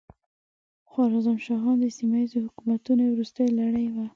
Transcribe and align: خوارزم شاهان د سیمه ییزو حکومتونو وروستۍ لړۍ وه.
خوارزم 0.89 1.37
شاهان 1.47 1.75
د 1.79 1.85
سیمه 1.97 2.17
ییزو 2.21 2.39
حکومتونو 2.45 3.03
وروستۍ 3.07 3.47
لړۍ 3.59 3.87
وه. 3.93 4.05